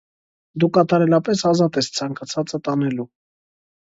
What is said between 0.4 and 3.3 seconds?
դու կատարելապես ազատ ես ցանկացածդ անելու: